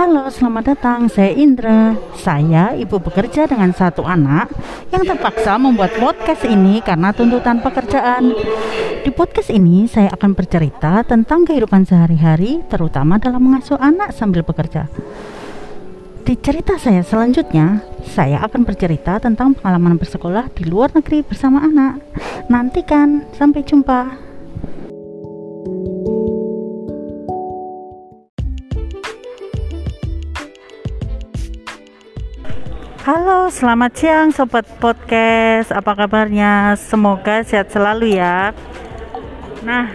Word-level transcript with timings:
Halo, 0.00 0.32
selamat 0.32 0.64
datang. 0.64 1.12
Saya 1.12 1.28
Indra. 1.36 1.92
Saya 2.16 2.72
ibu 2.72 2.96
bekerja 2.96 3.44
dengan 3.44 3.68
satu 3.76 4.00
anak 4.00 4.48
yang 4.88 5.04
terpaksa 5.04 5.60
membuat 5.60 5.92
podcast 6.00 6.48
ini 6.48 6.80
karena 6.80 7.12
tuntutan 7.12 7.60
pekerjaan. 7.60 8.32
Di 9.04 9.12
podcast 9.12 9.52
ini 9.52 9.84
saya 9.84 10.08
akan 10.16 10.32
bercerita 10.32 11.04
tentang 11.04 11.44
kehidupan 11.44 11.84
sehari-hari, 11.84 12.64
terutama 12.72 13.20
dalam 13.20 13.44
mengasuh 13.44 13.76
anak 13.76 14.16
sambil 14.16 14.40
bekerja. 14.40 14.88
Di 16.24 16.32
cerita 16.32 16.80
saya 16.80 17.04
selanjutnya, 17.04 17.84
saya 18.08 18.40
akan 18.40 18.64
bercerita 18.64 19.20
tentang 19.20 19.52
pengalaman 19.52 20.00
bersekolah 20.00 20.48
di 20.56 20.64
luar 20.64 20.96
negeri 20.96 21.20
bersama 21.20 21.60
anak. 21.60 22.00
Nantikan, 22.48 23.28
sampai 23.36 23.60
jumpa. 23.68 24.29
Halo, 33.10 33.50
selamat 33.50 33.92
siang 33.98 34.30
sobat 34.30 34.62
podcast. 34.78 35.74
Apa 35.74 35.98
kabarnya? 35.98 36.78
Semoga 36.78 37.42
sehat 37.42 37.74
selalu 37.74 38.14
ya. 38.14 38.54
Nah, 39.66 39.90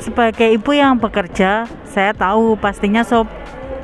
sebagai 0.00 0.48
ibu 0.56 0.72
yang 0.72 0.96
bekerja, 0.96 1.68
saya 1.84 2.16
tahu 2.16 2.56
pastinya 2.56 3.04
sob 3.04 3.28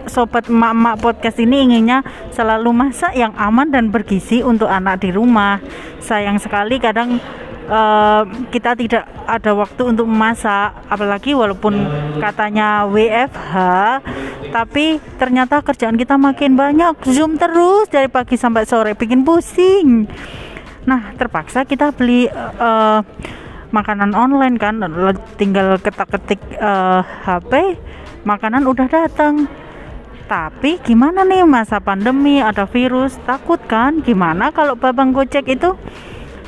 sobat 0.08 0.48
emak-emak 0.48 1.04
podcast 1.04 1.36
ini 1.44 1.68
inginnya 1.68 2.00
selalu 2.32 2.72
masak 2.72 3.12
yang 3.12 3.36
aman 3.36 3.68
dan 3.68 3.92
bergizi 3.92 4.40
untuk 4.40 4.72
anak 4.72 5.04
di 5.04 5.12
rumah. 5.12 5.60
Sayang 6.00 6.40
sekali 6.40 6.80
kadang 6.80 7.20
uh, 7.68 8.24
kita 8.48 8.72
tidak 8.72 9.04
ada 9.28 9.52
waktu 9.52 9.84
untuk 9.84 10.08
memasak, 10.08 10.72
apalagi 10.88 11.36
walaupun 11.36 11.76
katanya 12.24 12.88
WFH 12.88 13.52
tapi 14.52 15.00
ternyata 15.16 15.64
kerjaan 15.64 15.96
kita 15.96 16.20
makin 16.20 16.54
banyak. 16.54 17.00
Zoom 17.08 17.40
terus 17.40 17.88
dari 17.88 18.12
pagi 18.12 18.36
sampai 18.36 18.68
sore. 18.68 18.92
Bikin 18.92 19.24
pusing. 19.24 20.04
Nah 20.84 21.16
terpaksa 21.16 21.64
kita 21.64 21.96
beli 21.96 22.28
uh, 22.28 23.00
makanan 23.72 24.12
online 24.12 24.60
kan. 24.60 24.84
Tinggal 25.40 25.80
ketak-ketik 25.80 26.38
uh, 26.60 27.00
eh, 27.00 27.02
HP 27.24 27.52
makanan 28.28 28.68
udah 28.68 28.86
datang. 28.86 29.48
Tapi 30.28 30.78
gimana 30.84 31.24
nih 31.24 31.48
masa 31.48 31.80
pandemi? 31.80 32.44
Ada 32.44 32.68
virus. 32.68 33.16
Takut 33.24 33.58
kan? 33.64 34.04
Gimana 34.04 34.52
kalau 34.52 34.76
babang 34.76 35.16
gojek 35.16 35.48
itu 35.48 35.72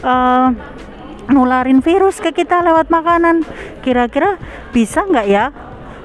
uh, 0.05 0.48
nularin 1.33 1.80
virus 1.80 2.20
ke 2.20 2.36
kita 2.36 2.61
lewat 2.61 2.92
makanan? 2.92 3.48
Kira-kira 3.80 4.36
bisa 4.77 5.08
nggak 5.08 5.27
ya 5.28 5.63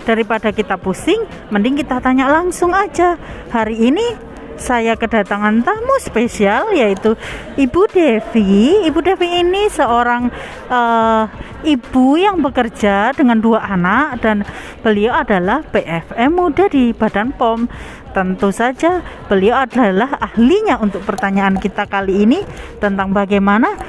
daripada 0.10 0.50
kita 0.50 0.82
pusing 0.82 1.22
mending 1.54 1.78
kita 1.78 2.02
tanya 2.02 2.26
langsung 2.26 2.74
aja 2.74 3.14
hari 3.54 3.78
ini 3.94 4.30
saya 4.60 5.00
kedatangan 5.00 5.64
tamu 5.64 5.96
spesial 6.04 6.76
yaitu 6.76 7.16
Ibu 7.56 7.82
Devi. 7.96 8.84
Ibu 8.92 9.00
Devi 9.00 9.40
ini 9.40 9.72
seorang 9.72 10.28
uh, 10.68 11.24
ibu 11.64 12.20
yang 12.20 12.44
bekerja 12.44 13.16
dengan 13.16 13.40
dua 13.40 13.64
anak 13.64 14.20
dan 14.20 14.44
beliau 14.84 15.16
adalah 15.16 15.64
PFM 15.64 16.32
muda 16.36 16.68
di 16.68 16.92
Badan 16.92 17.32
POM. 17.32 17.72
Tentu 18.12 18.52
saja 18.52 19.00
beliau 19.32 19.64
adalah 19.64 20.20
ahlinya 20.20 20.82
untuk 20.84 21.08
pertanyaan 21.08 21.56
kita 21.56 21.88
kali 21.88 22.28
ini 22.28 22.44
tentang 22.84 23.16
bagaimana 23.16 23.80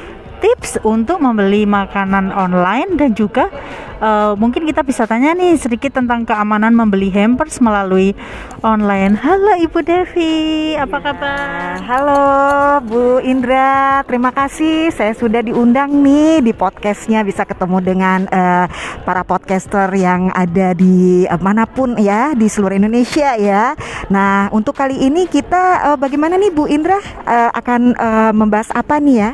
tips 0.41 0.81
untuk 0.87 1.21
membeli 1.21 1.69
makanan 1.69 2.33
online 2.33 2.97
dan 2.97 3.13
juga 3.13 3.53
uh, 4.01 4.33
mungkin 4.35 4.65
kita 4.67 4.83
bisa 4.83 5.05
tanya 5.05 5.37
nih 5.37 5.55
sedikit 5.61 5.95
tentang 5.95 6.25
keamanan 6.25 6.73
membeli 6.73 7.13
hampers 7.13 7.61
melalui 7.61 8.17
online. 8.65 9.15
Halo 9.21 9.61
Ibu 9.61 9.79
Devi, 9.85 10.75
apa 10.75 10.99
kabar? 10.99 11.79
Halo 11.85 12.25
Bu 12.89 13.21
Indra, 13.23 14.03
terima 14.09 14.33
kasih 14.33 14.91
saya 14.91 15.13
sudah 15.15 15.45
diundang 15.45 15.93
nih 16.01 16.41
di 16.41 16.53
podcastnya 16.57 17.23
bisa 17.23 17.45
ketemu 17.45 17.79
dengan 17.85 18.21
uh, 18.33 18.67
para 19.05 19.23
podcaster 19.23 19.93
yang 19.95 20.33
ada 20.33 20.73
di 20.73 21.29
uh, 21.29 21.39
mana 21.39 21.69
pun 21.69 21.95
ya 22.01 22.33
di 22.33 22.49
seluruh 22.49 22.81
Indonesia 22.81 23.37
ya. 23.37 23.77
Nah 24.09 24.49
untuk 24.51 24.75
kali 24.75 24.97
ini 24.97 25.29
kita 25.29 25.93
uh, 25.93 25.97
bagaimana 26.01 26.41
nih 26.41 26.51
Bu 26.51 26.67
Indra 26.67 26.99
uh, 27.29 27.51
akan 27.53 27.81
uh, 27.95 28.33
membahas 28.33 28.73
apa 28.73 28.99
nih 28.99 29.17
ya? 29.21 29.33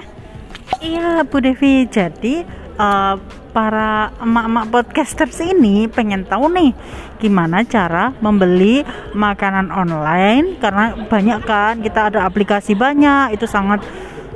Iya 0.82 1.22
Bu 1.31 1.38
Devi, 1.38 1.87
jadi 1.87 2.43
uh, 2.75 3.15
para 3.56 4.12
emak-emak 4.21 4.69
podcasters 4.69 5.41
ini 5.41 5.89
pengen 5.89 6.28
tahu 6.28 6.53
nih 6.53 6.77
gimana 7.17 7.65
cara 7.65 8.12
membeli 8.21 8.84
makanan 9.17 9.72
online. 9.72 10.61
Karena 10.61 10.93
banyak 10.93 11.41
kan 11.49 11.81
kita 11.81 12.12
ada 12.12 12.28
aplikasi 12.28 12.77
banyak 12.77 13.33
itu 13.33 13.49
sangat 13.49 13.81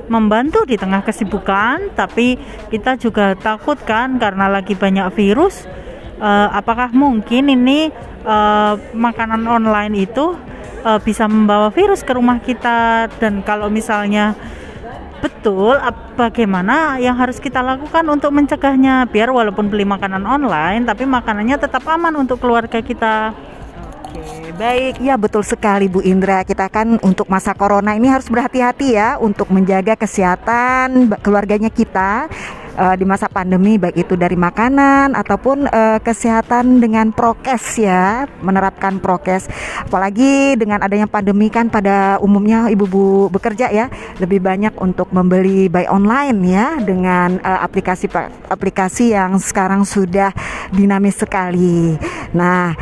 membantu 0.08 0.64
di 0.64 0.80
tengah 0.80 1.04
kesibukan. 1.04 1.92
Tapi 1.92 2.40
kita 2.72 2.96
juga 2.96 3.36
takut 3.36 3.76
kan 3.84 4.16
karena 4.16 4.48
lagi 4.48 4.72
banyak 4.72 5.12
virus 5.12 5.68
uh, 6.20 6.48
apakah 6.56 6.92
mungkin 6.92 7.52
ini 7.52 7.92
uh, 8.24 8.76
makanan 8.92 9.44
online 9.48 10.08
itu 10.08 10.36
uh, 10.84 11.00
bisa 11.00 11.26
membawa 11.26 11.72
virus 11.72 12.04
ke 12.04 12.12
rumah 12.16 12.38
kita? 12.38 13.08
Dan 13.18 13.44
kalau 13.44 13.72
misalnya 13.72 14.36
betul 15.20 15.76
bagaimana 16.16 16.96
yang 16.96 17.16
harus 17.16 17.36
kita 17.36 17.60
lakukan 17.60 18.04
untuk 18.08 18.32
mencegahnya 18.32 19.04
biar 19.08 19.28
walaupun 19.28 19.68
beli 19.68 19.84
makanan 19.84 20.24
online 20.24 20.88
tapi 20.88 21.04
makanannya 21.04 21.56
tetap 21.60 21.84
aman 21.86 22.16
untuk 22.16 22.40
keluarga 22.40 22.80
kita 22.80 23.36
Oke, 24.10 24.50
baik. 24.58 24.98
Ya, 24.98 25.14
betul 25.14 25.46
sekali 25.46 25.86
Bu 25.86 26.02
Indra. 26.02 26.42
Kita 26.42 26.66
kan 26.66 26.98
untuk 27.06 27.30
masa 27.30 27.54
corona 27.54 27.94
ini 27.94 28.10
harus 28.10 28.26
berhati-hati 28.26 28.98
ya 28.98 29.14
untuk 29.22 29.46
menjaga 29.54 29.94
kesehatan 29.94 31.06
keluarganya 31.22 31.70
kita 31.70 32.26
uh, 32.76 32.94
di 32.94 33.04
masa 33.08 33.26
pandemi 33.26 33.80
baik 33.80 34.06
itu 34.06 34.14
dari 34.14 34.36
makanan 34.38 35.16
ataupun 35.16 35.66
uh, 35.66 35.98
kesehatan 36.02 36.78
dengan 36.78 37.10
prokes 37.14 37.80
ya 37.80 38.26
menerapkan 38.44 38.98
prokes. 39.02 39.48
Apalagi 39.86 40.54
dengan 40.54 40.82
adanya 40.84 41.10
pandemi 41.10 41.48
kan 41.48 41.72
pada 41.72 42.18
umumnya 42.22 42.68
ibu-ibu 42.70 43.32
bekerja 43.32 43.72
ya 43.72 43.86
lebih 44.20 44.42
banyak 44.42 44.74
untuk 44.78 45.10
membeli 45.10 45.66
by 45.66 45.88
online 45.90 46.38
ya 46.46 46.78
dengan 46.82 47.38
uh, 47.42 47.60
aplikasi 47.64 48.06
aplikasi 48.50 49.14
yang 49.14 49.38
sekarang 49.40 49.82
sudah 49.86 50.34
dinamis 50.70 51.18
sekali. 51.18 51.96
Nah 52.36 52.74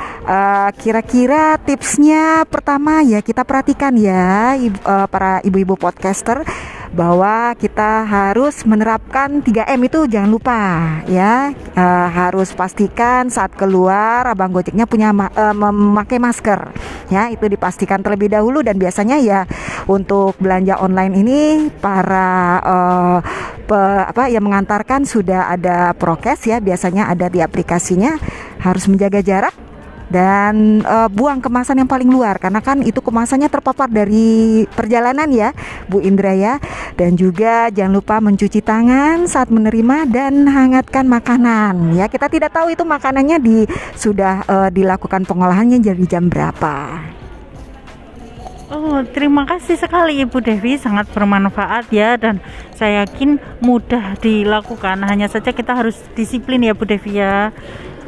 kira-kira 0.77 1.57
uh, 1.57 1.61
tipsnya 1.65 2.45
pertama 2.45 3.01
ya 3.01 3.25
kita 3.25 3.49
perhatikan 3.49 3.97
ya 3.97 4.53
ibu, 4.61 4.77
uh, 4.85 5.09
para 5.09 5.41
ibu-ibu 5.41 5.73
podcaster 5.81 6.45
bahwa 6.99 7.55
kita 7.55 8.03
harus 8.03 8.67
menerapkan 8.67 9.39
3M 9.39 9.87
itu 9.87 10.11
jangan 10.11 10.31
lupa 10.35 10.61
ya. 11.07 11.55
E, 11.55 11.85
harus 12.11 12.51
pastikan 12.51 13.31
saat 13.31 13.55
keluar 13.55 14.27
abang 14.27 14.51
gojeknya 14.51 14.83
punya 14.91 15.15
ma 15.15 15.31
e, 15.31 15.45
memakai 15.55 16.19
masker 16.19 16.75
ya. 17.07 17.31
Itu 17.31 17.47
dipastikan 17.47 18.03
terlebih 18.03 18.35
dahulu 18.35 18.67
dan 18.67 18.83
biasanya 18.83 19.23
ya 19.23 19.47
untuk 19.87 20.35
belanja 20.43 20.83
online 20.83 21.15
ini 21.23 21.41
para 21.79 22.59
e, 22.67 22.77
pe, 23.71 23.79
apa 24.03 24.27
yang 24.27 24.43
mengantarkan 24.43 25.07
sudah 25.07 25.55
ada 25.55 25.95
prokes 25.95 26.51
ya. 26.51 26.59
Biasanya 26.59 27.15
ada 27.15 27.31
di 27.31 27.39
aplikasinya. 27.39 28.19
Harus 28.59 28.91
menjaga 28.91 29.23
jarak 29.23 29.68
dan 30.09 30.85
uh, 30.85 31.09
buang 31.13 31.41
kemasan 31.41 31.85
yang 31.85 31.89
paling 31.89 32.09
luar 32.09 32.41
karena 32.41 32.65
kan 32.65 32.81
itu 32.81 33.01
kemasannya 33.05 33.49
terpapar 33.53 33.93
dari 33.93 34.65
perjalanan 34.73 35.29
ya 35.29 35.53
Bu 35.89 36.01
Indra 36.01 36.33
ya. 36.33 36.57
Dan 36.99 37.15
juga 37.15 37.71
jangan 37.71 37.95
lupa 37.95 38.19
mencuci 38.19 38.59
tangan 38.59 39.29
saat 39.31 39.53
menerima 39.55 40.11
dan 40.11 40.49
hangatkan 40.51 41.07
makanan. 41.07 41.95
Ya 41.95 42.11
kita 42.11 42.27
tidak 42.27 42.51
tahu 42.51 42.75
itu 42.75 42.83
makanannya 42.83 43.39
di 43.39 43.57
sudah 43.95 44.43
uh, 44.49 44.69
dilakukan 44.73 45.23
pengolahannya 45.29 45.79
jadi 45.79 46.05
jam 46.09 46.27
berapa. 46.27 46.99
Oh, 48.69 49.01
terima 49.01 49.49
kasih 49.49 49.81
sekali 49.81 50.21
Ibu 50.29 50.45
Devi, 50.45 50.77
sangat 50.77 51.09
bermanfaat 51.17 51.89
ya 51.89 52.21
dan 52.21 52.37
saya 52.77 53.09
yakin 53.09 53.41
mudah 53.65 54.21
dilakukan. 54.21 55.09
Hanya 55.09 55.25
saja 55.25 55.57
kita 55.57 55.73
harus 55.73 55.97
disiplin 56.13 56.61
ya 56.61 56.77
Bu 56.77 56.85
Devi 56.85 57.17
ya 57.17 57.49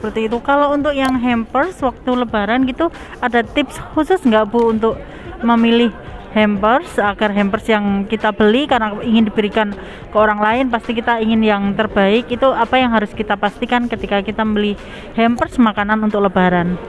seperti 0.00 0.32
itu. 0.32 0.41
Kalau 0.41 0.73
untuk 0.73 0.97
yang 0.97 1.20
hampers 1.20 1.76
waktu 1.85 2.11
lebaran 2.25 2.64
gitu 2.64 2.88
ada 3.20 3.44
tips 3.44 3.76
khusus 3.93 4.25
nggak 4.25 4.49
Bu 4.49 4.73
untuk 4.73 4.97
memilih 5.44 5.93
hampers? 6.32 6.97
Agar 6.97 7.37
hampers 7.37 7.69
yang 7.69 8.08
kita 8.08 8.32
beli 8.32 8.64
karena 8.64 8.97
ingin 9.05 9.29
diberikan 9.29 9.76
ke 10.08 10.17
orang 10.17 10.41
lain 10.41 10.73
pasti 10.73 10.97
kita 10.97 11.20
ingin 11.20 11.44
yang 11.44 11.62
terbaik. 11.76 12.32
Itu 12.32 12.56
apa 12.56 12.81
yang 12.81 12.97
harus 12.97 13.12
kita 13.12 13.37
pastikan 13.37 13.93
ketika 13.93 14.25
kita 14.25 14.41
membeli 14.41 14.81
hampers 15.20 15.61
makanan 15.61 16.00
untuk 16.00 16.25
lebaran 16.25 16.81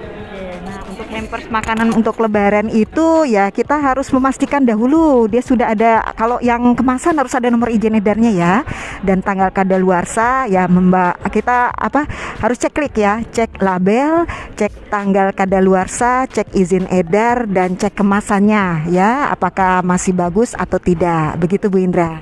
hampers 1.31 1.47
makanan 1.47 1.95
untuk 1.95 2.19
lebaran 2.19 2.67
itu 2.67 3.23
ya 3.23 3.47
kita 3.55 3.79
harus 3.79 4.11
memastikan 4.11 4.67
dahulu 4.67 5.31
dia 5.31 5.39
sudah 5.39 5.71
ada 5.71 6.03
kalau 6.19 6.43
yang 6.43 6.75
kemasan 6.75 7.15
harus 7.15 7.31
ada 7.31 7.47
nomor 7.47 7.71
izin 7.71 7.95
edarnya 7.95 8.31
ya 8.35 8.53
dan 8.99 9.23
tanggal 9.23 9.47
kadaluarsa 9.47 10.51
ya 10.51 10.67
memba 10.67 11.15
kita 11.31 11.71
apa 11.71 12.03
harus 12.43 12.59
cek 12.59 12.75
klik 12.75 12.99
ya 12.99 13.23
cek 13.23 13.63
label 13.63 14.27
cek 14.59 14.91
tanggal 14.91 15.31
kadaluarsa 15.31 16.27
cek 16.27 16.51
izin 16.51 16.91
edar 16.91 17.47
dan 17.47 17.79
cek 17.79 17.95
kemasannya 17.95 18.91
ya 18.91 19.31
apakah 19.31 19.79
masih 19.87 20.11
bagus 20.11 20.51
atau 20.51 20.83
tidak 20.83 21.39
begitu 21.39 21.71
Bu 21.71 21.79
Indra 21.79 22.19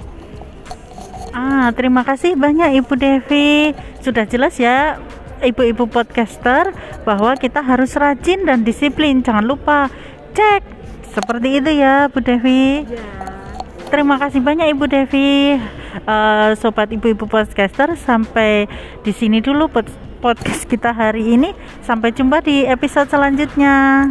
Ah, 1.29 1.69
terima 1.77 2.01
kasih 2.01 2.33
banyak 2.33 2.81
Ibu 2.81 2.93
Devi. 2.97 3.71
Sudah 4.01 4.25
jelas 4.25 4.57
ya 4.57 4.97
ibu-ibu 5.43 5.87
podcaster 5.89 6.71
bahwa 7.03 7.35
kita 7.39 7.63
harus 7.63 7.95
rajin 7.95 8.45
dan 8.45 8.63
disiplin. 8.63 9.23
Jangan 9.23 9.45
lupa 9.45 9.87
cek. 10.35 10.61
Seperti 11.09 11.57
itu 11.57 11.71
ya, 11.81 12.05
Bu 12.07 12.21
Devi. 12.21 12.85
Terima 13.89 14.21
kasih 14.21 14.45
banyak 14.45 14.69
Ibu 14.77 14.85
Devi. 14.85 15.57
Uh, 16.05 16.53
sobat 16.61 16.93
ibu-ibu 16.93 17.25
podcaster 17.25 17.97
sampai 17.97 18.69
di 19.01 19.09
sini 19.09 19.41
dulu 19.41 19.65
pod- 19.65 19.89
podcast 20.21 20.69
kita 20.69 20.93
hari 20.93 21.33
ini. 21.33 21.57
Sampai 21.81 22.13
jumpa 22.13 22.45
di 22.45 22.69
episode 22.69 23.09
selanjutnya. 23.09 24.05